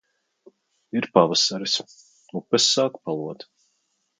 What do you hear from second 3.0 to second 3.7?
palot.